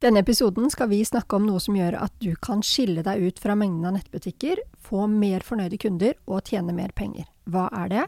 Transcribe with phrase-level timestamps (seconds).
[0.00, 3.40] Denne episoden skal vi snakke om noe som gjør at du kan skille deg ut
[3.42, 7.26] fra mengden av nettbutikker, få mer fornøyde kunder og tjene mer penger.
[7.44, 8.06] Hva er det?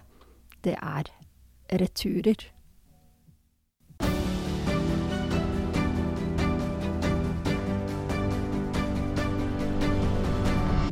[0.64, 1.10] Det er
[1.82, 2.48] returer.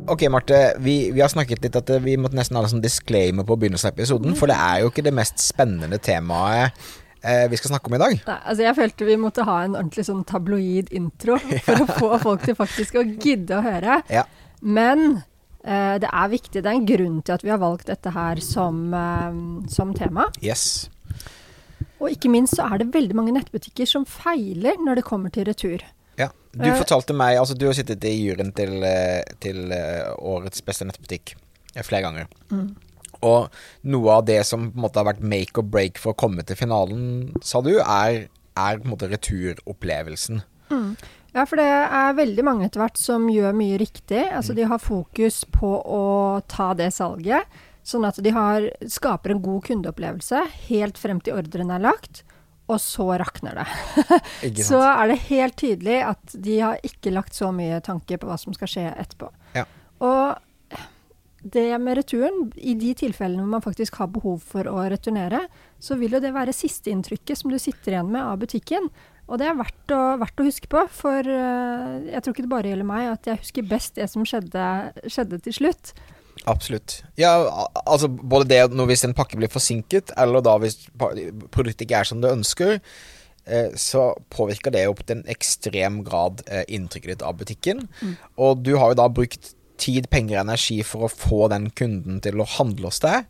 [0.05, 0.75] Ok, Marte.
[0.85, 3.89] Vi, vi har snakket litt at vi måtte nesten ha en sånn disclaimer på begynnelsen
[3.89, 6.77] av episoden, for det er jo ikke det mest spennende temaet
[7.23, 8.15] eh, vi skal snakke om i dag.
[8.27, 12.09] Nei, altså jeg følte vi måtte ha en ordentlig sånn tabloid intro for å få
[12.27, 14.01] folk til faktisk å gidde å høre.
[14.11, 14.25] Ja.
[14.61, 15.21] Men
[15.65, 16.61] eh, det er viktig.
[16.61, 19.39] Det er en grunn til at vi har valgt dette her som, eh,
[19.73, 20.27] som tema.
[20.41, 20.89] Yes.
[22.01, 25.45] Og ikke minst så er det veldig mange nettbutikker som feiler når det kommer til
[25.49, 25.83] retur.
[26.17, 26.31] Ja.
[26.53, 26.75] Du Eh.
[26.77, 31.35] fortalte meg Altså, du har sittet i juryen til, eh, til eh, årets beste nettbutikk
[31.85, 32.25] flere ganger.
[32.51, 32.75] Mm.
[33.27, 36.19] Og noe av det som på en måte har vært make or break for å
[36.19, 40.41] komme til finalen, sa du, er, er på en måte returopplevelsen.
[41.31, 44.23] Ja, for det er veldig mange etter hvert som gjør mye riktig.
[44.35, 46.03] Altså de har fokus på å
[46.51, 47.47] ta det salget,
[47.87, 52.23] sånn at de har, skaper en god kundeopplevelse helt frem til ordren er lagt,
[52.71, 53.65] og så rakner det.
[54.69, 58.37] Så er det helt tydelig at de har ikke lagt så mye tanke på hva
[58.39, 59.27] som skal skje etterpå.
[59.57, 59.65] Ja.
[59.99, 60.39] Og
[61.41, 65.47] det med returen, i de tilfellene hvor man faktisk har behov for å returnere,
[65.81, 68.89] så vil jo det være sisteinntrykket som du sitter igjen med av butikken.
[69.31, 72.51] Og det er verdt å, verdt å huske på, for uh, jeg tror ikke det
[72.51, 74.65] bare gjelder meg, at jeg husker best det som skjedde,
[75.07, 75.93] skjedde til slutt.
[76.49, 76.99] Absolutt.
[77.19, 77.33] Ja,
[77.85, 80.77] altså både det når hvis en pakke blir forsinket, eller da hvis
[81.53, 82.79] produktet ikke er som du ønsker,
[83.45, 87.85] eh, så påvirker det jo på en ekstrem grad eh, inntrykket ditt av butikken.
[88.41, 92.21] Og du har jo da brukt tid, penger og energi for å få den kunden
[92.23, 93.27] til å handle hos deg.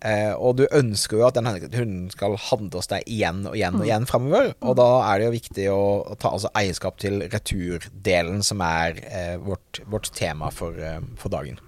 [0.00, 3.76] Eh, og du ønsker jo at den hunden skal handle hos deg igjen og igjen
[3.76, 4.54] og igjen framover.
[4.64, 5.82] Og da er det jo viktig å,
[6.16, 11.60] ta altså, eierskap til returdelen, som er eh, vårt, vårt tema for, eh, for dagen.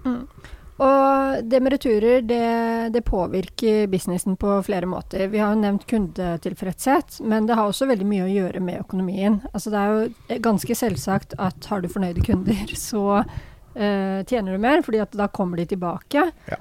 [0.83, 2.41] Og det med returer, det,
[2.95, 5.27] det påvirker businessen på flere måter.
[5.29, 9.43] Vi har jo nevnt kundetilfredshet, men det har også veldig mye å gjøre med økonomien.
[9.53, 13.21] Altså det er jo ganske selvsagt at har du fornøyde kunder, så
[13.75, 16.27] eh, tjener du mer, fordi at da kommer de tilbake.
[16.49, 16.59] Ja.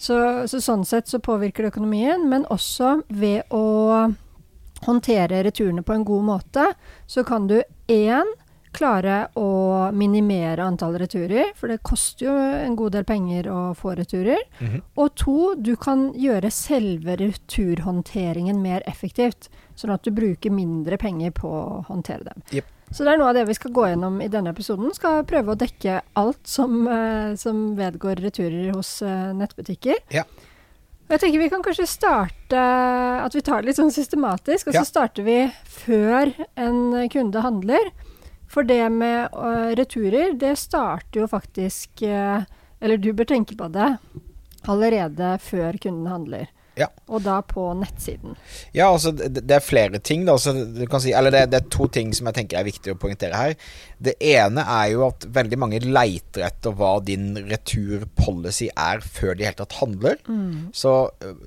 [0.00, 0.16] Så,
[0.48, 4.08] så sånn sett så påvirker det økonomien, men også ved å
[4.86, 6.70] håndtere returene på en god måte,
[7.06, 8.30] så kan du én
[8.72, 13.96] klare å minimere antall returer, for det koster jo en god del penger å få
[13.98, 14.40] returer.
[14.60, 14.82] Mhm.
[15.02, 21.34] Og to, du kan gjøre selve returhåndteringen mer effektivt, sånn at du bruker mindre penger
[21.34, 22.42] på å håndtere dem.
[22.50, 22.76] Jep.
[22.90, 24.90] Så det er noe av det vi skal gå gjennom i denne episoden.
[24.96, 30.00] Skal prøve å dekke alt som, eh, som vedgår returer hos eh, nettbutikker.
[30.10, 30.24] Ja.
[31.06, 32.58] Og jeg tenker vi kan kanskje starte
[33.24, 34.68] At vi tar det litt sånn systematisk.
[34.68, 34.82] Og Ja.
[34.82, 37.90] så starter vi før en kunde handler.
[38.50, 39.30] For det med
[39.78, 43.98] returer, det starter jo faktisk Eller du bør tenke på det
[44.68, 46.48] allerede før kunden handler.
[46.80, 46.88] Ja.
[47.10, 48.36] Og da på nettsiden.
[48.76, 50.36] Ja, altså det, det er flere ting da.
[50.40, 52.94] Så du kan si, Eller det, det er to ting som jeg tenker er viktig
[52.94, 53.54] å poengtere her.
[54.00, 59.48] Det ene er jo at veldig mange leiter etter hva din returpolicy er Før de
[59.48, 60.18] helt tatt handler.
[60.76, 60.94] Så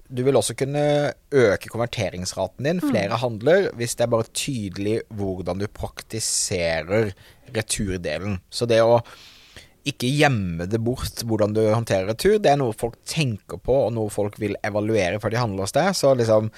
[0.08, 0.86] du vil også kunne
[1.34, 7.14] øke konverteringsraten din Flere handler Hvis det er bare tydelig hvordan du praktiserer
[7.54, 8.40] returdelen.
[8.50, 9.02] Så det å
[9.90, 12.38] ikke gjemme det bort hvordan du håndterer retur.
[12.40, 15.76] Det er noe folk tenker på, og noe folk vil evaluere før de handler hos
[15.76, 15.92] deg.
[15.98, 16.50] Så liksom,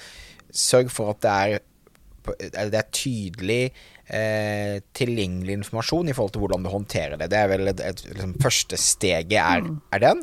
[0.54, 1.64] sørg for at det er,
[2.70, 7.30] det er tydelig eh, tilgjengelig informasjon i forhold til hvordan du håndterer det.
[7.32, 10.22] Det er vel et, et, liksom, første steget er, er den.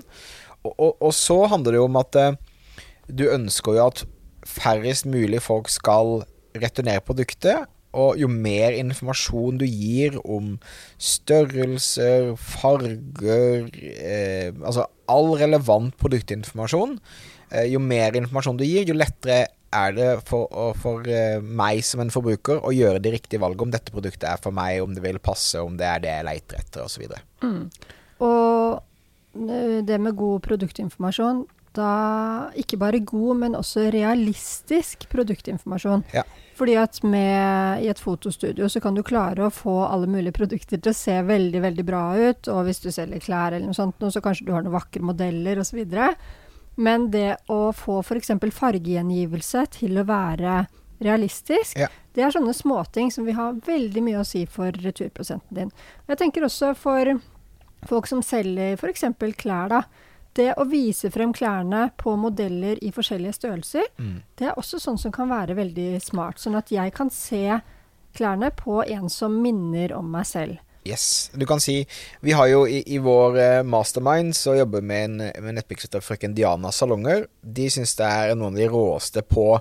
[0.63, 2.39] Og, og, og så handler det jo om at eh,
[3.11, 4.05] du ønsker jo at
[4.47, 6.23] færrest mulig folk skal
[6.59, 7.67] returnere produktet.
[7.93, 10.55] Og jo mer informasjon du gir om
[10.97, 16.97] størrelser, farger eh, Altså all relevant produktinformasjon,
[17.51, 22.03] eh, jo mer informasjon du gir, jo lettere er det for, for eh, meg som
[22.03, 25.03] en forbruker å gjøre de riktige valgene om dette produktet er for meg, om det
[25.05, 27.03] vil passe, om det er det jeg leter etter, osv.
[28.23, 28.79] Og
[29.49, 31.43] øh, det med god produktinformasjon,
[31.75, 36.03] da ikke bare god, men også realistisk produktinformasjon.
[36.13, 36.23] Ja.
[36.57, 40.77] Fordi at med, i et fotostudio så kan du klare å få alle mulige produkter
[40.77, 42.49] til å se veldig, veldig bra ut.
[42.53, 45.59] Og hvis du selger klær eller noe sånt, så kanskje du har noen vakre modeller
[45.63, 45.81] osv.
[46.75, 48.31] Men det å få f.eks.
[48.53, 50.63] fargegjengivelse til å være
[51.03, 51.87] realistisk, Ja.
[52.13, 55.71] det er sånne småting som vil ha veldig mye å si for returprosenten din.
[56.07, 57.19] Jeg tenker også for
[57.89, 59.03] folk som selger f.eks.
[59.37, 59.81] klær, da.
[60.33, 64.21] Det å vise frem klærne på modeller i forskjellige størrelser, Mm.
[64.37, 66.39] det er også sånn som kan være veldig smart.
[66.41, 67.59] Sånn at jeg kan se
[68.15, 70.57] klærne på en som minner om meg selv.
[70.85, 71.29] Yes.
[71.33, 71.85] Du kan si
[72.21, 76.01] Vi har jo i, i vår uh, mastermind så jobber vi med en, med nettbyggsøster
[76.03, 77.27] frøken Diana Salonger.
[77.41, 79.59] De syns det er noen av de råeste på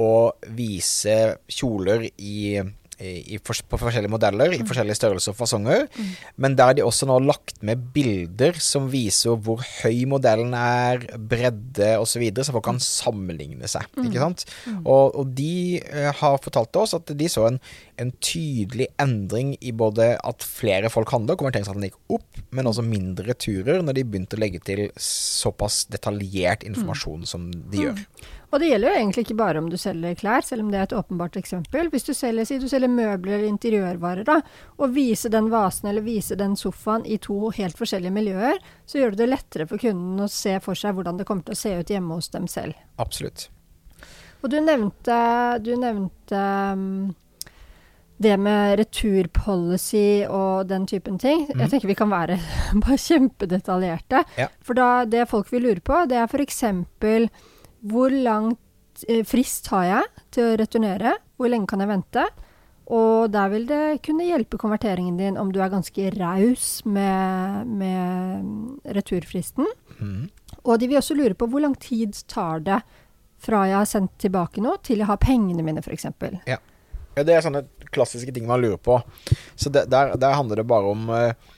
[0.00, 2.62] å vise kjoler i
[3.02, 4.68] i, for, på forskjellige modeller, i mm.
[4.68, 5.86] forskjellige størrelser og fasonger.
[5.94, 6.10] Mm.
[6.44, 11.06] Men der har de også nå lagt med bilder som viser hvor høy modellen er,
[11.18, 13.88] bredde osv., så, videre, så folk kan sammenligne seg.
[13.96, 14.04] Mm.
[14.06, 14.44] Ikke sant?
[14.68, 14.84] Mm.
[14.84, 17.58] Og, og, de uh, har fortalt oss at de så en,
[17.98, 23.34] en, tydelig endring i både at flere folk handler, konverteringsraten gikk opp, men også mindre
[23.34, 27.28] turer når de begynte å legge til såpass detaljert informasjon mm.
[27.34, 28.06] som de gjør.
[28.54, 30.86] Og det gjelder jo egentlig ikke bare om du selger klær, selv om det er
[30.86, 31.88] et åpenbart eksempel.
[31.90, 34.36] Hvis du selger, si du selger møbler eller interiørvarer, da,
[34.78, 39.16] og viser den vasen eller viser den sofaen i to helt forskjellige miljøer, så gjør
[39.16, 41.74] det det lettere for kunden å se for seg hvordan det kommer til å se
[41.80, 42.78] ut hjemme hos dem selv.
[43.02, 43.48] Absolutt.
[44.44, 45.18] Og du nevnte,
[45.64, 46.44] du nevnte
[46.78, 47.14] um,
[48.22, 51.48] det med returpolicy og den typen ting.
[51.48, 51.64] Mm.
[51.64, 52.38] Jeg tenker vi kan være
[52.84, 54.22] bare kjempedetaljerte.
[54.38, 54.46] Ja.
[54.62, 56.62] For da, det folk vil lure på, det er f.eks.
[57.84, 58.54] Hvor lang
[59.08, 61.16] eh, frist har jeg til å returnere?
[61.36, 62.24] Hvor lenge kan jeg vente?
[62.92, 68.50] Og der vil det kunne hjelpe konverteringen din om du er ganske raus med, med,
[68.96, 69.68] returfristen.
[69.98, 70.28] Mm.
[70.64, 72.82] Og de vil også lure på hvor lang tid tar det
[73.44, 76.06] fra jeg har sendt tilbake noe, til jeg har pengene mine, f.eks.
[76.48, 76.56] Ja.
[76.56, 77.24] ja.
[77.24, 77.64] Det er sånne
[77.94, 78.98] klassiske ting man lurer på.
[79.54, 81.53] Så det, der, der, handler det bare om uh,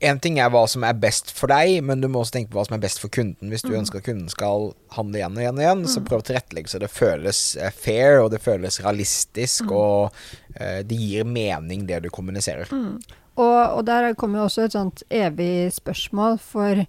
[0.00, 2.60] en ting er hva som er best for deg, men du må også tenke på
[2.60, 3.50] hva som er best for kunden.
[3.52, 3.78] Hvis du mm.
[3.80, 5.90] ønsker at kunden skal handle igjen og igjen og igjen, mm.
[5.92, 9.74] så prøv å tilrettelegge så det føles eh, fair, og det føles realistisk, mm.
[9.74, 12.70] og eh, det gir mening, det du kommuniserer.
[12.72, 12.98] Mm.
[13.38, 16.84] Og, og, der kommer jo også et sånt evig spørsmål, for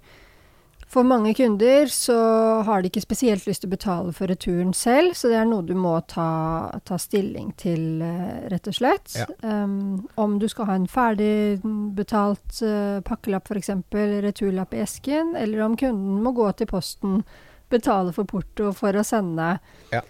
[0.89, 2.17] for mange kunder så
[2.65, 5.61] har de ikke spesielt lyst til å betale for returen selv, så det er noe
[5.61, 9.13] du må ta, ta stilling til, uh, rett og slett.
[9.13, 9.27] Ja.
[9.45, 13.69] Um, om du skal ha en ferdigbetalt uh, pakkelapp f.eks.,
[14.25, 17.21] returlapp i esken, eller om kunden må gå til posten,
[17.69, 19.59] betale for porto for å sende.
[19.93, 20.01] Ja.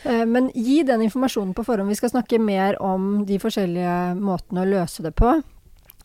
[0.00, 1.92] Uh, men gi den informasjonen på forhånd.
[1.92, 5.36] Vi skal snakke mer om de forskjellige måtene å løse det på.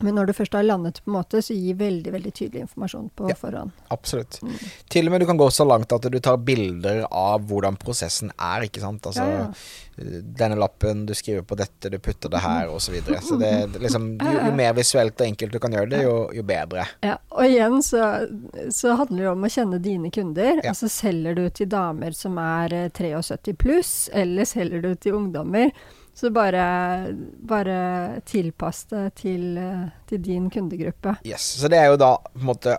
[0.01, 3.09] Men når du først har landet, på en måte, så gi veldig veldig tydelig informasjon
[3.15, 3.71] på ja, forhånd.
[3.93, 4.39] Absolutt.
[4.41, 4.57] Mm.
[4.91, 8.33] Til og med du kan gå så langt at du tar bilder av hvordan prosessen
[8.37, 8.67] er.
[8.67, 9.07] ikke sant?
[9.07, 9.53] Altså, ja, ja.
[10.41, 12.87] Denne lappen, du skriver på dette, du putter det her, osv.
[12.87, 13.21] Så, videre.
[13.21, 13.51] så det,
[13.85, 16.87] liksom, jo, jo, mer visuelt og enkelt du kan gjøre det, jo, jo bedre.
[17.05, 18.01] Ja, Og igjen så,
[18.73, 20.61] så, handler det om å kjenne dine kunder.
[20.65, 25.71] Altså selger du til damer som er 73 eh, pluss, eller selger du til ungdommer?
[26.13, 26.63] Så bare,
[27.47, 29.57] bare tilpass det til,
[30.09, 31.15] til, din kundegruppe.
[31.25, 32.77] Yes, Så det er jo da på en måte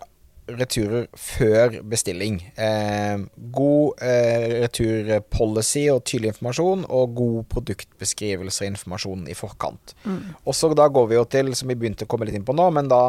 [0.59, 2.41] returer før bestilling.
[2.57, 3.23] Eh,
[3.55, 9.95] god eh, returpolicy og tydelig informasjon, og god produktbeskrivelse og informasjon i forkant.
[10.05, 10.35] Mm.
[10.45, 12.57] Og så da går vi jo til, som vi begynte å komme litt inn på
[12.59, 13.05] nå, men da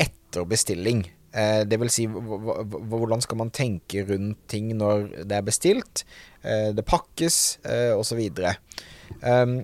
[0.00, 1.04] etter bestilling.
[1.36, 6.06] Eh, det vil si, hvordan skal man tenke rundt ting når det er bestilt?
[6.42, 8.22] Eh, det pakkes, eh, osv.
[9.22, 9.60] Um,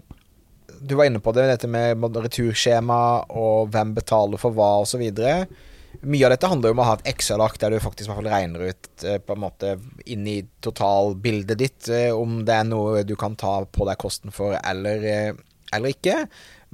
[0.82, 5.04] du var inne på det, dette med returskjema og hvem betaler for hva osv.
[6.00, 9.20] Mye av dette handler om å ha et Excel-ark der du faktisk regner ut eh,
[9.22, 9.76] på en måte
[10.10, 14.34] inn i totalbildet ditt eh, om det er noe du kan ta på deg kosten
[14.34, 15.30] for eller, eh,
[15.70, 16.16] eller ikke.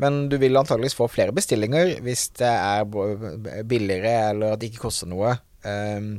[0.01, 4.87] Men du vil antageligvis få flere bestillinger hvis det er billigere eller at det ikke
[4.87, 5.33] koster noe
[5.67, 6.13] um,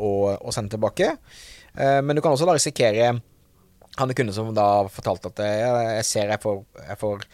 [0.00, 1.10] å, å, sende tilbake.
[1.76, 3.10] Uh, men du kan også da risikere
[3.96, 5.62] han er kunde som da fortalte at eh,
[5.98, 7.24] jeg ser jeg får, jeg får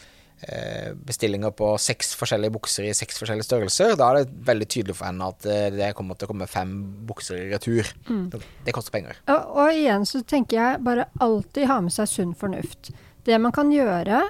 [0.42, 3.94] eh, bestillinger på seks forskjellige bukser i seks forskjellige størrelser.
[3.98, 6.72] Da er det veldig tydelig for henne at eh, det kommer til å komme fem
[7.08, 7.90] bukser i retur.
[8.08, 8.24] Mm.
[8.66, 9.20] Det koster penger.
[9.30, 12.90] Og, og, igjen så tenker jeg bare alltid ha med seg sunn fornuft.
[13.26, 14.24] Det man kan gjøre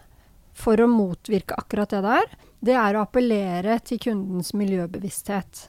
[0.59, 5.69] for å motvirke akkurat det der, det er å appellere til kundens miljøbevissthet.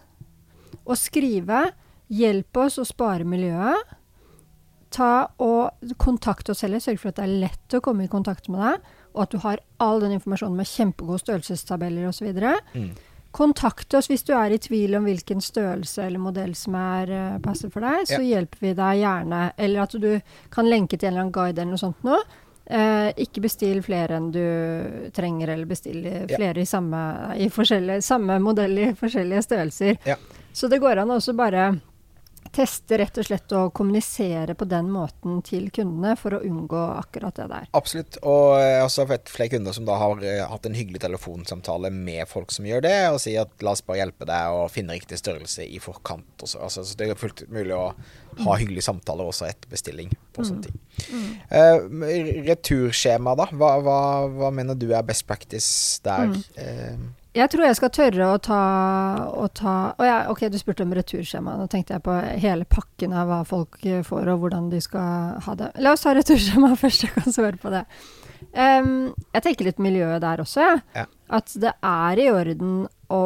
[0.90, 1.70] Å skrive
[2.10, 3.99] 'hjelp oss å spare miljøet'
[4.94, 6.82] ta og kontakt oss heller.
[6.84, 9.40] Sørg for at det er lett å komme i kontakt med deg, og at du
[9.44, 12.30] har all den informasjonen med kjempegode størrelsestabeller osv.
[12.74, 12.92] Mm.
[13.36, 17.40] Kontakt oss hvis du er i tvil om hvilken størrelse eller modell som er uh,
[17.44, 18.08] passer for deg.
[18.10, 18.36] Så ja.
[18.36, 19.42] hjelper vi deg gjerne.
[19.58, 20.12] Eller at du
[20.54, 22.22] kan lenke til en eller annen guide eller noe sånt noe.
[22.70, 24.44] Uh, ikke bestill flere enn du
[25.14, 26.66] trenger, eller bestill flere ja.
[26.66, 27.00] i, samme,
[27.38, 29.98] i samme modell i forskjellige størrelser.
[30.06, 30.18] Ja.
[30.54, 31.72] Så det går an å også bare
[32.56, 37.38] teste rett og slett å kommunisere på den måten til kundene for å unngå akkurat
[37.40, 37.68] det der.
[37.78, 38.20] Absolutt.
[38.24, 41.92] Og jeg har også fått flere kunder som da har uh, hatt en hyggelig telefonsamtale
[41.94, 44.98] med folk som gjør det, og sier at la oss bare hjelpe deg å finne
[44.98, 46.32] riktig størrelse i forkant.
[46.40, 46.62] Også.
[46.66, 47.92] Altså, så det er fullt mulig å
[48.40, 50.82] ha hyggelige samtaler også etter bestilling på sånne ting.
[51.12, 51.32] Mm.
[51.52, 53.50] Uh, returskjema, da.
[53.54, 54.02] Hva, hva,
[54.32, 56.32] hva, mener du er best practice der?
[56.32, 56.44] Mm.
[56.60, 58.60] Uh, jeg tror jeg skal tørre å ta,
[59.30, 61.58] å ta å ja, Ok, du spurte om returskjema.
[61.60, 65.38] Nå tenkte jeg på hele pakken av hva folk eh, får, og hvordan de skal
[65.46, 65.70] ha det.
[65.84, 67.84] La oss ta returskjema først, jeg kan svare på det.
[68.50, 70.80] Um, jeg tenker litt miljøet der også, ja.
[70.96, 71.06] ja.
[71.38, 72.74] At det er i orden
[73.14, 73.24] å,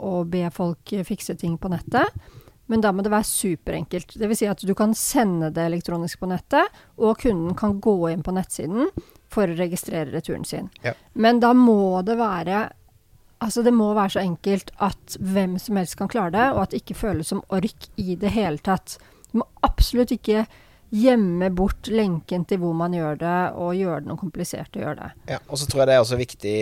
[0.00, 2.08] å be folk fikse ting på nettet.
[2.72, 4.16] Men da må det være superenkelt.
[4.16, 4.40] Dvs.
[4.40, 8.34] Si at du kan sende det elektronisk på nettet, og kunden kan gå inn på
[8.34, 8.88] nettsiden
[9.36, 10.70] for å registrere returen sin.
[10.84, 10.96] Ja.
[11.14, 12.66] Men da må det være
[13.36, 16.70] Altså, det må være så enkelt at hvem som helst kan klare det, og at
[16.72, 18.94] det ikke føles som ork i det hele tatt.
[19.28, 20.46] Du må absolutt ikke
[20.88, 25.02] gjemme bort lenken til hvor man gjør det, og gjøre det noe komplisert å gjøre
[25.02, 25.34] det.
[25.34, 26.56] Ja, og så tror jeg det er også viktig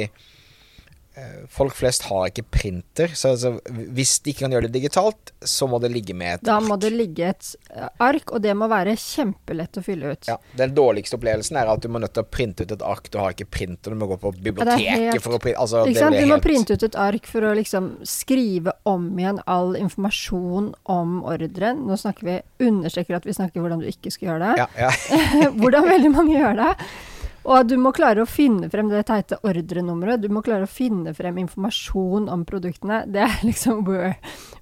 [1.51, 3.53] folk flest har ikke printer, så altså,
[3.95, 6.49] hvis de ikke kan gjøre det digitalt, så må det ligge med et ark.
[6.49, 10.27] Da må det ligge et eh, ark, og det må være kjempelett å fylle ut.
[10.31, 13.07] Ja, Den dårligste opplevelsen er at du må nødt til å printe ut et ark.
[13.15, 16.03] Du har ikke printer, du må gå på biblioteket helt, for å printe altså, ikke
[16.03, 16.19] sant?
[16.19, 21.17] Du må printe ut et ark for å liksom skrive om igjen all informasjon om
[21.23, 21.87] ordren.
[21.87, 24.65] Nå snakker vi understreker at vi snakker hvordan du ikke skal gjøre det.
[24.65, 25.51] Ja, ja.
[25.63, 26.73] hvordan veldig mange gjør det.
[27.45, 30.23] Og du må klare å finne frem det teite ordrenummeret.
[30.23, 33.03] Du må klare å finne frem informasjon om produktene.
[33.07, 33.85] Det er liksom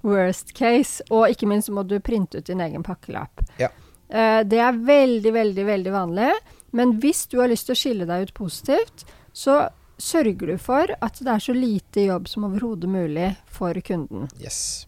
[0.02, 1.04] worst case.
[1.10, 3.44] Og ikke minst må du printe ut din egen pakkelapp.
[3.62, 3.70] Ja.
[4.12, 6.32] Uh, det er veldig, veldig, veldig vanlig.
[6.76, 9.62] Men hvis du har lyst til å skille deg ut positivt, så
[10.02, 14.26] sørger du for at det er så lite jobb som overhodet mulig for kunden.
[14.42, 14.86] Yes.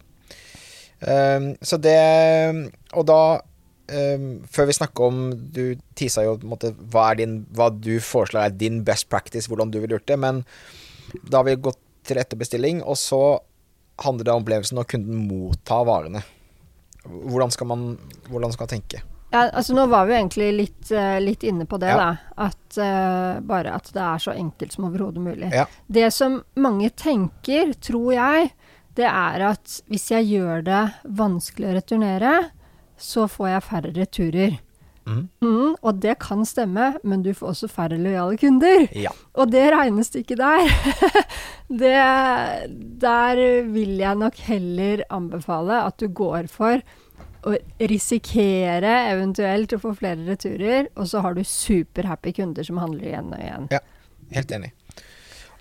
[1.05, 2.01] Um, så det
[2.97, 3.43] Og da
[3.85, 5.17] Um, før vi snakker om
[5.53, 9.77] Du tisa jo måte, hva, din, hva, du foreslår er din best practice, hvordan du
[9.83, 10.17] ville gjort det.
[10.21, 10.45] Men
[11.29, 13.23] da har vi gått til etterbestilling, og så
[14.05, 16.25] handler det om opplevelsen når kunden mottar varene.
[17.05, 17.85] Hvordan skal man,
[18.31, 19.05] hvordan skal man tenke?
[19.35, 22.01] Ja, altså Nå var vi egentlig litt, uh, litt inne på det, ja.
[22.01, 22.43] da.
[22.49, 25.51] At uh, bare at det er så enkelt som overhodet mulig.
[25.53, 25.67] Ja.
[25.87, 28.53] Det som mange tenker, tror jeg,
[28.95, 30.85] det er at hvis jeg gjør det
[31.19, 32.35] vanskelig å returnere,
[32.97, 34.59] så får jeg færre returer.
[35.05, 35.29] Mm.
[35.45, 38.87] Mm, og det kan stemme, men du får også færre lojale kunder.
[38.97, 39.13] Ja.
[39.37, 40.71] Og det regnes det ikke der.
[41.83, 41.97] det,
[43.03, 46.81] der vil jeg nok heller anbefale at du går for
[47.45, 47.57] å
[47.91, 53.35] risikere eventuelt å få flere returer, og så har du superhappy kunder som handler igjen
[53.35, 53.69] og igjen.
[53.75, 53.83] Ja,
[54.39, 54.73] helt enig.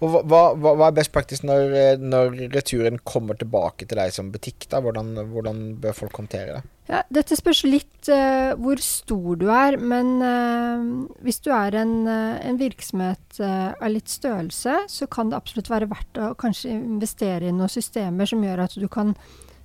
[0.03, 4.31] Og hva, hva, hva, er best practice når, når, returen kommer tilbake til deg som
[4.33, 4.65] butikk?
[4.71, 4.81] da?
[4.83, 6.72] Hvordan, hvordan bør folk håndtere det?
[6.89, 10.83] Ja, dette spørs litt uh, hvor stor du er, men uh,
[11.23, 15.87] hvis du er en, uh, en virksomhet av litt størrelse, så kan det absolutt være
[15.91, 19.15] verdt å kanskje investere i noen systemer som gjør at du kan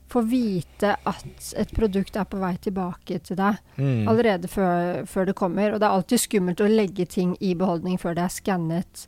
[0.08, 4.06] få vite at et produkt er på vei tilbake til deg mm.
[4.08, 5.74] allerede før, før, det kommer.
[5.74, 9.04] Og det er alltid skummelt å legge ting i beholdning før det er skannet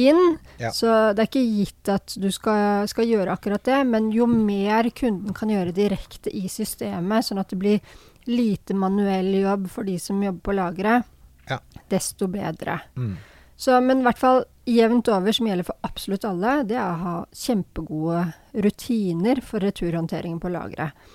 [0.00, 0.38] inn.
[0.58, 0.70] Ja.
[0.72, 4.88] Så det er ikke gitt at du skal, skal, gjøre akkurat det, men jo mer
[4.96, 7.98] kunden kan gjøre direkte i systemet, sånn at det blir
[8.30, 11.08] lite manuell jobb for de som jobber på lageret,
[11.50, 11.58] ja.
[11.90, 12.78] desto bedre.
[12.96, 13.16] Mm.
[13.62, 17.02] Så, men i hvert fall jevnt over, som gjelder for absolutt alle, det er å
[17.02, 18.24] ha kjempegode
[18.64, 21.10] rutiner for returhåndteringen på lageret.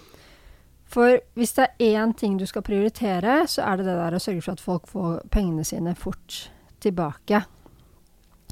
[0.88, 4.22] For hvis det er én ting du skal prioritere, så er det det der å
[4.24, 6.46] sørge for at folk får pengene sine fort
[6.84, 7.42] tilbake.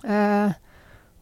[0.04, 0.52] Uh,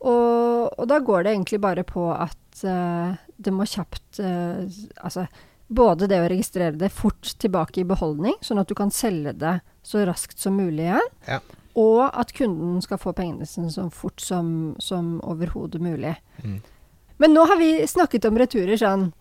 [0.03, 4.65] og, og, da går det egentlig bare på at uh, det må kjapt uh,
[5.00, 5.27] Altså
[5.74, 9.56] både det å registrere det fort tilbake i beholdning, sånn at du kan selge det
[9.86, 11.10] så raskt som mulig igjen.
[11.25, 11.39] Ja.
[11.80, 16.13] Og at kunden skal få pengene sine så fort som, som overhodet mulig.
[16.44, 16.60] Mm.
[17.24, 19.12] Men nå har vi snakket om returer sånn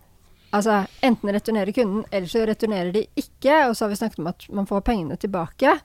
[0.52, 3.54] Altså, enten returnerer kunden, eller så returnerer de ikke.
[3.70, 5.78] Og så har vi snakket om at man får pengene tilbake.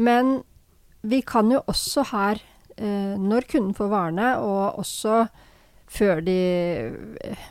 [0.00, 0.38] Men
[1.04, 2.40] vi kan jo også her
[2.76, 5.22] når kunden får varene, og også
[5.86, 6.40] før de,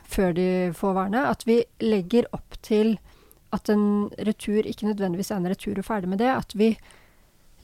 [0.05, 2.97] før de får varene, at vi legger opp til
[3.55, 6.31] at en retur ikke nødvendigvis er en retur og ferdig med det.
[6.33, 6.73] At vi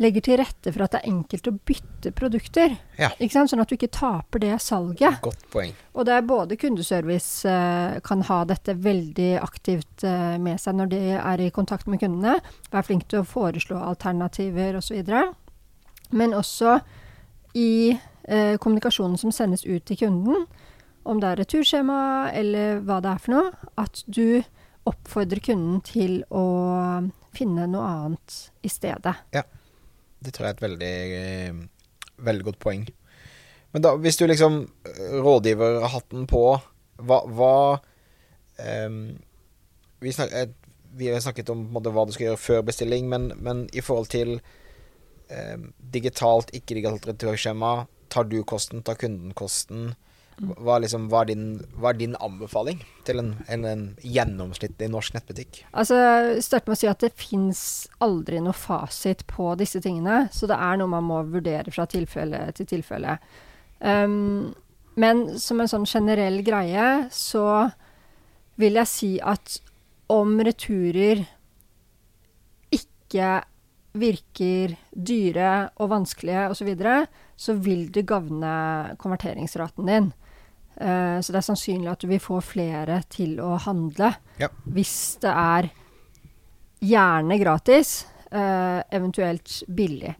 [0.01, 2.73] legger til rette for at det er enkelt å bytte produkter.
[2.97, 3.11] Ja.
[3.19, 5.19] Sånn at du ikke taper det salget.
[5.21, 5.75] Godt poeng.
[5.93, 10.93] Og det er både kundeservice eh, kan ha dette veldig aktivt eh, med seg når
[10.95, 12.39] de er i kontakt med kundene.
[12.71, 15.13] Være flink til å foreslå alternativer osv.
[16.17, 16.79] Men også
[17.57, 17.91] i
[18.23, 20.45] eh, kommunikasjonen som sendes ut til kunden,
[21.03, 22.01] om det er returskjema
[22.37, 24.41] eller hva det er for noe, at du
[24.89, 26.45] oppfordrer kunden til å
[27.35, 29.15] finne noe annet i stedet.
[29.35, 29.45] Ja.
[30.21, 31.61] Det tror jeg er et veldig, eh,
[32.21, 32.83] veldig godt poeng.
[33.73, 36.43] Men da, hvis du liksom eh, rådgiver hatten på,
[37.01, 37.53] hva, hva
[38.85, 38.99] um,
[40.03, 40.33] vi, snak,
[40.93, 44.11] vi har snakket om måte, hva du skal gjøre før bestilling, men, men i forhold
[44.13, 44.35] til
[45.31, 47.73] ehm, digitalt, ikke-digitalt returskjema,
[48.11, 49.93] tar du kosten, tar kunden kosten?
[50.41, 51.43] Hva, er liksom, hva, er din,
[51.77, 55.59] hva er din anbefaling til en, en, en gjennomsnittlig norsk nettbutikk?
[55.77, 55.99] Altså,
[56.41, 57.61] Start med å si at det fins
[58.01, 60.23] aldri noe fasit på disse tingene.
[60.33, 63.19] Så det er noe man må vurdere fra tilfelle til tilfelle.
[63.79, 64.55] Um,
[65.01, 67.45] men som en sånn generell greie så
[68.61, 69.59] vil jeg si at
[70.11, 71.23] om returer
[72.73, 73.41] ikke
[73.93, 76.95] virker dyre og vanskelige osv., så, videre,
[77.35, 80.11] så vil det gagne konverteringsraten din.
[80.77, 84.47] Eh, så det er sannsynlig at du vil få flere til å handle Ja.
[84.65, 85.69] hvis det er
[86.81, 90.15] gjerne gratis, eh, eventuelt billig.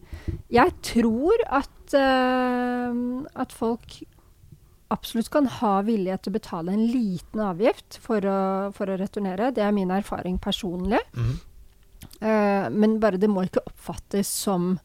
[0.50, 2.92] Jeg tror at, eh,
[3.34, 4.02] at folk
[4.92, 9.52] absolutt kan ha villighet til å betale en liten avgift for å, for å returnere.
[9.54, 11.00] Det er min erfaring personlig.
[11.16, 11.32] Mhm.
[11.32, 11.51] Eh,
[12.22, 14.76] men bare det må ikke oppfattes som,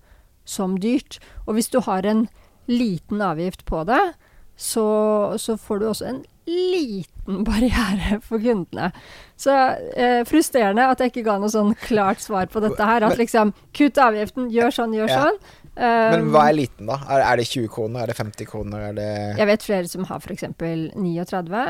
[0.48, 1.20] som dyrt.
[1.46, 2.26] Og hvis du har en
[2.68, 4.02] liten avgift på det,
[4.58, 4.88] så,
[5.38, 8.92] så får du også en liten barriere for kundene.
[9.38, 9.54] Så
[9.94, 13.06] eh, frustrerende at jeg ikke ga noe sånn klart svar på dette her.
[13.06, 15.42] At liksom kutt avgiften, gjør sånn, gjør sånn.
[15.78, 16.96] Men hva er liten, da?
[17.06, 18.02] Er, er det 20 kroner?
[18.04, 18.86] Er det 50 kroner?
[18.90, 19.08] Er det
[19.38, 20.44] jeg vet flere som har f.eks.
[20.58, 21.62] 39.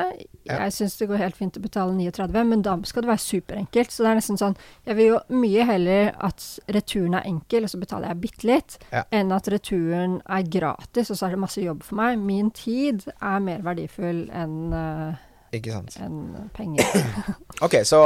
[0.48, 0.60] Ja.
[0.64, 3.92] Jeg syns det går helt fint å betale 39, men da skal det være superenkelt.
[3.92, 4.56] Så det er nesten sånn
[4.88, 8.78] Jeg vil jo mye heller at returen er enkel, og så betaler jeg bitte litt,
[8.94, 9.04] Ja.
[9.12, 12.20] enn at returen er gratis, og så er det masse jobb for meg.
[12.20, 15.18] Min tid er mer verdifull enn uh,
[15.52, 16.86] enn penger.
[17.66, 18.02] Ok, så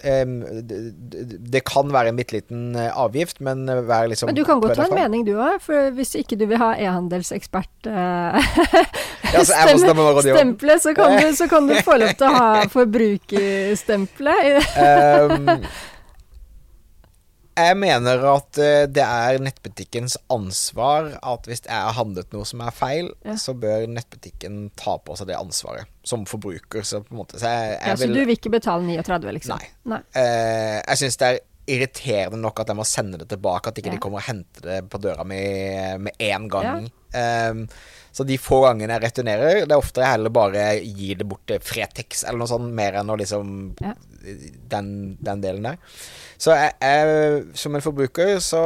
[0.00, 4.60] det, kan være en bitte liten eh, avgift, men eh, vær liksom Men du kan
[4.62, 7.92] godt ha en mening du òg, for hvis ikke du vil ha e-handelsekspert uh,
[9.34, 10.36] Ja, så jeg må stemme med rådgiver.
[10.40, 14.40] stempelet, så, kan du- så kan du få lov til å ha forbrukerstempelet.
[14.80, 15.46] Ehm,
[17.66, 22.60] jeg mener at eh, det er nettbutikkens ansvar at hvis jeg har handlet noe som
[22.64, 23.36] er feil, Ja.
[23.36, 25.86] så bør nettbutikken ta på seg det ansvaret.
[26.04, 28.50] Som forbruker, så på en måte Så jeg, jeg Ja, så vil du vil ikke
[28.56, 29.58] betale 39, liksom?
[29.58, 29.70] Nei.
[29.94, 30.00] Nei.
[30.16, 33.92] Eh, jeg syns det er irriterende nok at jeg må sende det tilbake, at ikke
[33.92, 33.94] Ja.
[33.94, 35.38] de kommer og henter det på døra mi
[36.02, 36.88] med én gang.
[37.14, 37.68] Um,
[38.12, 41.44] så de få gangene jeg returnerer, det er ofte jeg heller bare gir det bort
[41.46, 43.94] til Fretex eller noe sånt, mer enn å liksom Ja.
[44.70, 45.76] Den, den delen der.
[46.38, 48.64] Så jeg, jeg, som en forbruker så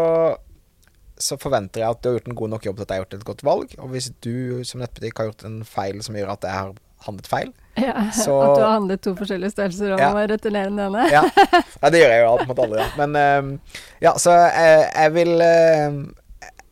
[1.15, 3.05] så forventer jeg at du har gjort en god nok jobb til at jeg har
[3.05, 3.75] gjort et godt valg.
[3.79, 6.73] Og hvis du som nettbutikk har gjort en feil som gjør at jeg har
[7.07, 7.93] handlet feil, Ja,
[8.25, 10.11] Så- At du har handlet to forskjellige størrelser og Ja.
[10.15, 11.07] må returnere den ene?
[11.11, 11.23] ja.
[11.83, 12.89] ja, det gjør jeg jo alt mot alle, ja.
[12.99, 13.61] Men ehm,
[14.03, 16.03] ja, så jeg, jeg vil ehm,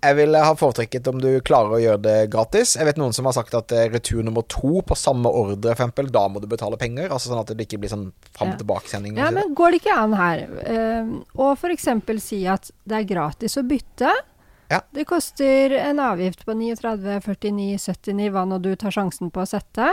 [0.02, 2.74] jeg vil ha foretrekket om du klarer å gjøre det gratis.
[2.78, 5.84] Jeg vet noen som har sagt at eh, retur nummer to på samme ordre, for
[5.84, 7.06] eksempel, da må du betale penger.
[7.08, 9.20] Altså sånn at det ikke blir sånn fram tilbake-sending.
[9.20, 11.88] Ja, men går det ikke an her å uh, f.eks.
[12.24, 14.10] si at det er gratis å bytte?
[14.72, 14.80] Ja.
[14.90, 19.48] Det koster en avgift på 39, 49, 79, hva nå du tar sjansen på å
[19.48, 19.92] sette.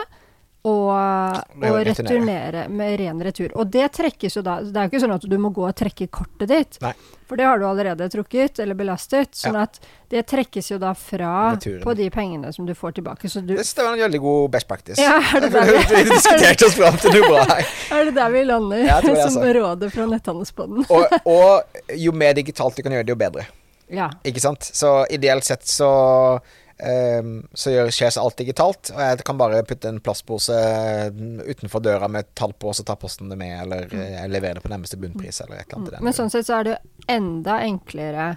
[0.68, 2.66] Og, og returnere.
[2.68, 3.54] med ren retur.
[3.56, 5.76] Og det trekkes jo da Det er jo ikke sånn at du må gå og
[5.80, 6.80] trekke kortet ditt.
[6.84, 6.92] Nei.
[7.30, 9.32] For det har du allerede trukket eller belastet.
[9.40, 9.62] Sånn Ja.
[9.70, 11.82] at det trekkes jo da fra Returen.
[11.86, 13.30] på de pengene som du får tilbake.
[13.32, 15.00] Så du Det var en veldig god best practice.
[15.00, 17.66] Ja, er det der vi, vi- diskuterte oss fram til noe bra her.
[18.00, 19.54] Er det der vi lander Ja, som altså.
[19.54, 20.86] rådet fra Netthandelspodden?
[20.90, 21.64] Og, og
[21.96, 23.46] jo mer digitalt du kan gjøre det, jo bedre.
[23.90, 24.10] Ja.
[24.26, 24.62] Ikke sant?
[24.76, 26.40] Så ideelt sett så
[26.80, 30.56] så gjør, skjer så alt digitalt, og jeg kan bare putte en plastpose
[31.44, 34.60] utenfor døra med et tall på, og så tar posten det med, eller eh, levere
[34.60, 36.06] det på nærmeste bunnpris, eller et eller annet.
[36.08, 38.30] Men sånn sett så er det jo enda enklere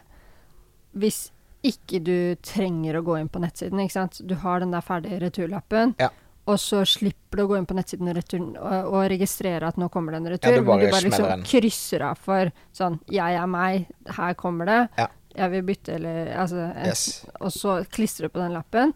[0.98, 1.28] hvis
[1.62, 4.18] ikke du trenger å gå inn på nettsiden, ikke sant.
[4.26, 6.10] Du har den der ferdige returlappen, Ja.
[6.50, 9.78] og så slipper du å gå inn på nettsiden og, retur, og, og registrere at
[9.78, 12.50] nå kommer det en retur, Ja, du bare men du bare liksom krysser av for
[12.74, 13.86] sånn 'Jeg er meg,
[14.18, 15.06] her kommer det', Ja.
[15.36, 17.24] 'Jeg vil bytte', eller altså Yes.
[17.40, 18.92] Og så klistrer du på den lappen.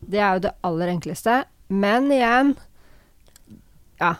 [0.00, 1.44] Det er jo det aller enkleste.
[1.68, 2.56] Men igjen
[4.00, 4.14] Ja,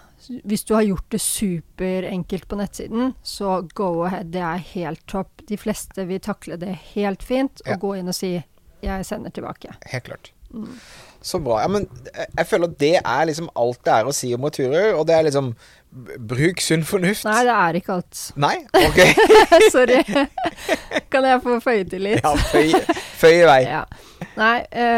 [0.47, 4.31] hvis du har gjort det superenkelt på nettsiden, så go ahead.
[4.33, 5.43] Det er helt topp.
[5.49, 7.77] De fleste vil takle det helt fint og Ja.
[7.77, 8.43] gå inn og si
[8.83, 9.75] 'jeg sender tilbake'.
[9.87, 10.33] Helt klart.
[10.53, 10.79] Mm.
[11.21, 11.61] Så bra.
[11.61, 14.41] Ja, men jeg- jeg føler at det er liksom alt det er å si om
[14.43, 15.57] returer, og det er liksom
[15.95, 17.23] Bruk sunn fornuft.
[17.29, 18.23] Nei, det er ikke alt.
[18.43, 18.57] Nei?
[18.75, 18.99] Ok.
[19.75, 20.01] Sorry.
[21.13, 22.25] kan jeg få føye til litt?
[22.25, 22.75] Ja, føy,
[23.21, 23.61] føy i vei.
[23.69, 23.85] Ja.
[24.35, 24.57] Nei,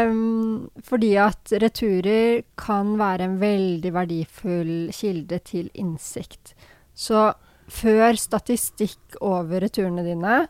[0.09, 6.55] um, fordi at returer kan være en veldig verdifull kilde til innsikt.
[6.97, 7.29] Så
[7.69, 10.47] før statistikk over returene dine,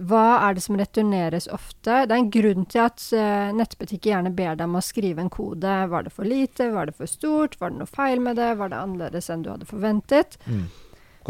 [0.00, 2.04] hva er det som returneres ofte?
[2.08, 5.32] Det er en grunn til at uh, nettbutikker gjerne ber deg om å skrive en
[5.32, 5.74] kode.
[5.92, 6.70] Var det for lite?
[6.72, 7.58] Var det for stort?
[7.60, 8.54] Var det noe feil med det?
[8.60, 10.38] Var det annerledes enn du hadde forventet?
[10.46, 10.64] Mm.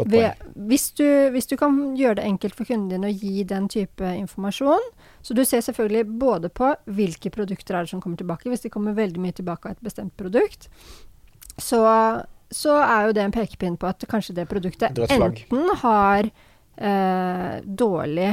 [0.09, 3.67] Ved, hvis, du, hvis, du, kan gjøre det enkelt for kunden din å gi den
[3.69, 4.87] type informasjon
[5.21, 8.49] Så du ser selvfølgelig både på hvilke produkter er det som kommer tilbake.
[8.49, 10.65] Hvis de kommer veldig mye tilbake av et bestemt produkt,
[11.61, 11.83] så,
[12.49, 16.31] så er jo det en pekepinn på at kanskje det produktet enten har
[16.77, 18.31] dårlig,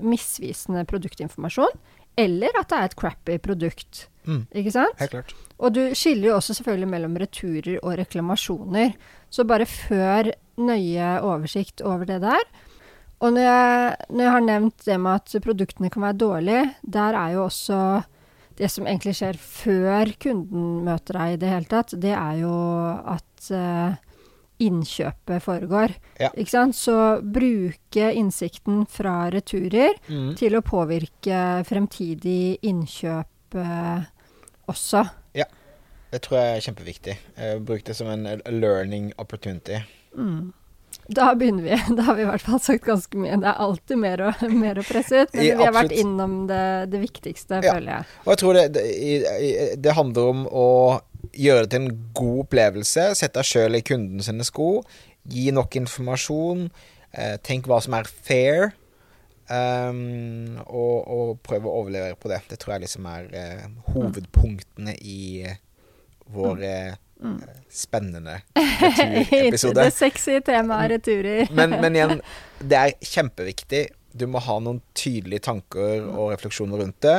[0.00, 1.74] misvisende produktinformasjon,
[2.20, 4.04] eller at det er et crappy produkt.
[4.28, 4.44] Mm.
[4.60, 4.98] Ikke sant?
[5.00, 5.34] Helt klart.
[5.60, 8.94] Og du skiller jo også selvfølgelig mellom returer og reklamasjoner.
[9.32, 12.44] Så bare før nøye oversikt over det der.
[13.20, 17.16] Og når jeg, når jeg har nevnt det med at produktene kan være dårlige, der
[17.20, 17.80] er jo også
[18.60, 22.54] det som egentlig skjer før kunden møter deg i det hele tatt, det er jo
[23.08, 23.96] at uh,
[24.60, 25.94] innkjøpet foregår.
[26.20, 26.28] Ja.
[26.36, 26.76] Ikke sant?
[26.76, 30.34] Så bruke innsikten fra returer Mm.
[30.36, 34.04] til å påvirke fremtidig innkjøp eh,
[34.70, 35.06] også.
[36.10, 37.12] Det tror jeg er kjempeviktig.
[37.38, 39.76] Eh, Bruk det som en learning opportunity.
[40.18, 40.48] Mm.
[41.06, 41.76] Da begynner vi.
[41.96, 43.36] Da har vi i hvert fall sagt ganske mye.
[43.38, 44.32] Det er alltid mer å,
[44.64, 47.76] mer å presse ut, men vi har vært innom det, det viktigste, Ja.
[47.76, 48.08] føler jeg.
[48.24, 50.66] Og jeg tror det, det, det handler om å
[51.32, 53.06] gjøre det til en god opplevelse.
[53.18, 54.82] Sett deg sjøl i kunden sine sko.
[55.30, 56.68] Gi nok informasjon.
[57.12, 58.70] Eh, tenk hva som er fair.
[59.50, 62.38] Um, og, og prøv å overlevere på det.
[62.52, 65.22] Det tror jeg liksom er eh, hovedpunktene i
[66.30, 67.36] vår eh, Mm.
[67.68, 69.74] spennende returepisode.
[69.84, 71.50] det sexy temaet returer.
[71.58, 72.22] Men, men igjen,
[72.64, 73.82] det er kjempeviktig.
[74.16, 77.18] Du må ha noen tydelige tanker og refleksjoner rundt det.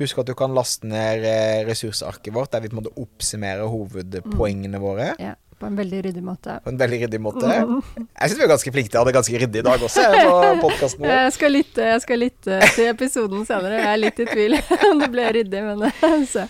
[0.00, 3.68] Husk at du kan laste ned eh, ressursarket vårt, der vi på en måte oppsummerer
[3.68, 6.54] hovedpoengene våre ja, på en veldig ryddig måte.
[6.64, 7.44] på en veldig ryddig måte.
[7.52, 10.06] Jeg syns vi er ganske flinke til å ha det ganske ryddig i dag også,
[10.16, 10.34] på
[10.64, 11.12] podkasten vår.
[11.18, 13.82] Jeg skal, lytte, jeg skal lytte til episoden senere.
[13.82, 14.56] Jeg er litt i tvil
[14.88, 16.46] om det ble ryddig, men så.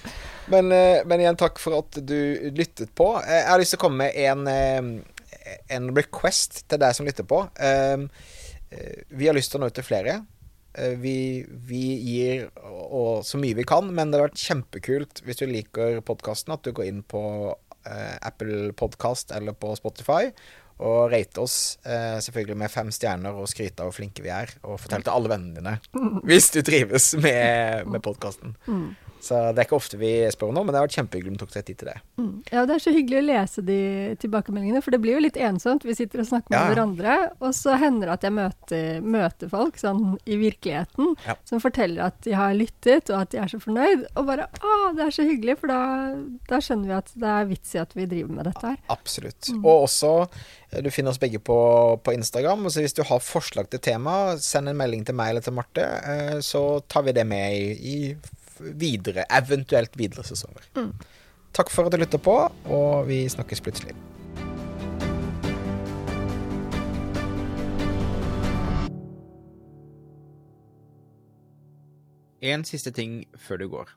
[0.51, 2.17] Men, eh, men igjen, takk for at du
[2.55, 3.13] lyttet på.
[3.25, 5.03] Eh, Jeg har lyst til å komme med en,
[5.75, 7.43] en request til deg som lytter på.
[9.11, 10.21] Vi har lyst til å nå ut til flere.
[10.75, 15.43] Eh, Vi, vi gir og, så mye vi kan, men det har vært kjempekult hvis
[15.43, 17.23] du liker podkasten, at du går inn på
[17.87, 20.31] eh, Apple Podcast eller på Spotify.
[20.81, 24.55] Og rate oss, eh, selvfølgelig med fem stjerner, og skryte av hvor flinke vi er.
[24.65, 25.75] Og fortell til alle vennene dine
[26.29, 28.57] hvis du trives med, med podkasten.
[28.71, 28.89] Mm.
[29.21, 31.37] Så det er ikke ofte vi spør om noe, men det har vært kjempehyggelig om
[31.37, 31.97] du tok deg tid til det.
[32.21, 32.31] Mm.
[32.53, 33.79] Ja, det er så hyggelig å lese de
[34.23, 35.85] tilbakemeldingene, for det blir jo litt ensomt.
[35.85, 39.53] Vi sitter og snakker med Ja, hverandre, og så hender det at jeg møter, møter
[39.53, 41.37] folk sånn i virkeligheten Ja.
[41.45, 44.07] som forteller at de har lyttet, og at de er så fornøyd.
[44.17, 45.81] Og bare Å, det er så hyggelig, for da,
[46.49, 48.81] da skjønner vi at det er vits i at vi driver med dette her.
[48.93, 49.51] Absolutt.
[49.61, 50.15] Og også,
[50.73, 51.57] eh, du finner oss begge på,
[52.03, 52.67] på Instagram.
[52.73, 55.85] Så hvis du har forslag til tema, send en melding til meg eller til Marte,
[55.85, 57.97] eh, så tar vi det med i, i
[58.61, 60.67] videre, eventuelt videre sesonger.
[60.77, 60.93] Mm.
[61.57, 62.37] Takk for at du lytter på,
[62.71, 63.97] og vi snakkes plutselig.
[72.41, 73.91] En siste ting før du går.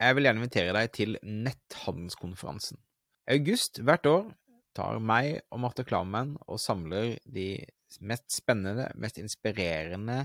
[0.00, 2.78] Jeg vil gjerne invitere deg til netthandelskonferansen.
[3.26, 4.28] I august hvert år
[4.76, 7.48] tar meg og Marte Klammen og samler de
[8.00, 10.22] mest spennende, mest inspirerende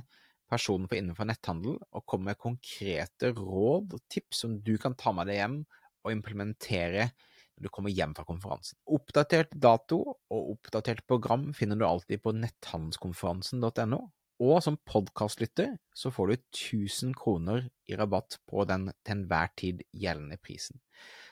[0.52, 5.14] personene på innenfor netthandel, og kommer med konkrete råd og tips som du kan ta
[5.16, 5.62] med deg hjem
[6.06, 7.10] og implementere
[7.56, 8.78] når du kommer hjem fra konferansen.
[8.92, 14.02] Oppdatert dato og oppdatert program finner du alltid på netthandelskonferansen.no.
[14.44, 19.86] Og som podkastlytter så får du 1000 kroner i rabatt på den til enhver tid
[19.96, 20.82] gjeldende prisen.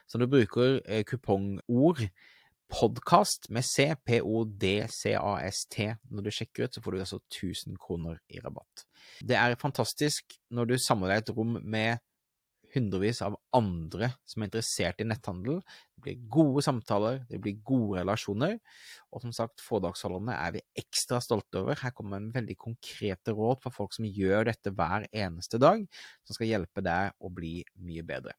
[0.08, 2.06] Så når du bruker eh, kupongord
[2.72, 8.42] podkast med C, P-O-D-C-A-S-T, når du sjekker ut, så får du altså 1000 kroner i
[8.44, 8.86] rabatt.
[9.22, 12.02] Det er fantastisk når du samler deg et rom med
[12.74, 15.60] hundrevis av andre som er interessert i netthandel.
[15.94, 18.58] Det blir gode samtaler, det blir gode relasjoner,
[19.14, 21.78] og som sagt, foredragsholderne er vi ekstra stolte over.
[21.80, 25.86] Her kommer en veldig konkrete råd for folk som gjør dette hver eneste dag,
[26.26, 28.38] som skal hjelpe deg å bli mye bedre.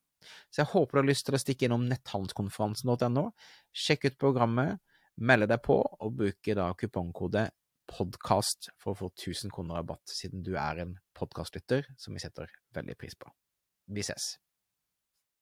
[0.50, 3.26] Så jeg håper du har lyst til å stikke innom netthandelskonferansen.no,
[3.74, 4.80] sjekk ut programmet,
[5.20, 7.48] melde deg på, og bruke da kupongkode
[7.90, 12.50] podcast for å få 1000 kroner rabatt, siden du er en podkastlytter som vi setter
[12.74, 13.28] veldig pris på.
[13.92, 14.34] Vi ses.